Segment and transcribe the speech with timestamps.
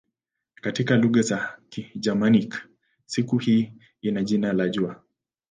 [0.61, 2.55] Katika lugha za Kigermanik
[3.05, 5.03] siku hii ina jina la "jua".